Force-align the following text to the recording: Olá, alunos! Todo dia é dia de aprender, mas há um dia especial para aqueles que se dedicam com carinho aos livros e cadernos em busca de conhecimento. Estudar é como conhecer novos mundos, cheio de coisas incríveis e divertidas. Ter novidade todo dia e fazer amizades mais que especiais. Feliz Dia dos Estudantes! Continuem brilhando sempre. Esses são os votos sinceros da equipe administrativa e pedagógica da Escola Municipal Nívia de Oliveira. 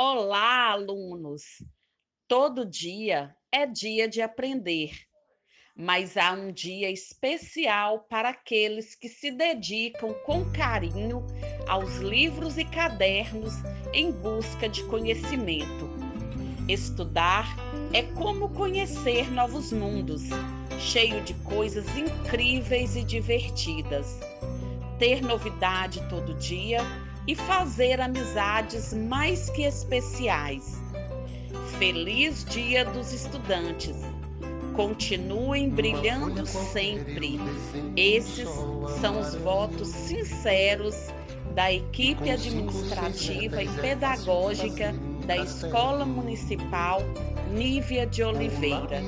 Olá, 0.00 0.70
alunos! 0.70 1.60
Todo 2.28 2.64
dia 2.64 3.34
é 3.50 3.66
dia 3.66 4.08
de 4.08 4.22
aprender, 4.22 4.92
mas 5.74 6.16
há 6.16 6.30
um 6.34 6.52
dia 6.52 6.88
especial 6.88 8.06
para 8.08 8.28
aqueles 8.28 8.94
que 8.94 9.08
se 9.08 9.32
dedicam 9.32 10.14
com 10.24 10.48
carinho 10.52 11.26
aos 11.66 11.96
livros 11.96 12.56
e 12.58 12.64
cadernos 12.64 13.54
em 13.92 14.12
busca 14.12 14.68
de 14.68 14.84
conhecimento. 14.84 15.90
Estudar 16.68 17.56
é 17.92 18.04
como 18.14 18.50
conhecer 18.50 19.28
novos 19.32 19.72
mundos, 19.72 20.22
cheio 20.78 21.24
de 21.24 21.34
coisas 21.42 21.88
incríveis 21.96 22.94
e 22.94 23.02
divertidas. 23.02 24.20
Ter 24.96 25.20
novidade 25.22 26.08
todo 26.08 26.34
dia 26.34 26.82
e 27.28 27.34
fazer 27.34 28.00
amizades 28.00 28.94
mais 28.94 29.50
que 29.50 29.62
especiais. 29.62 30.80
Feliz 31.78 32.42
Dia 32.46 32.86
dos 32.86 33.12
Estudantes! 33.12 33.94
Continuem 34.74 35.68
brilhando 35.68 36.46
sempre. 36.46 37.38
Esses 37.96 38.48
são 39.00 39.20
os 39.20 39.34
votos 39.34 39.88
sinceros 39.88 40.94
da 41.54 41.70
equipe 41.70 42.30
administrativa 42.30 43.62
e 43.62 43.68
pedagógica 43.68 44.94
da 45.26 45.36
Escola 45.36 46.06
Municipal 46.06 47.02
Nívia 47.52 48.06
de 48.06 48.22
Oliveira. 48.22 49.02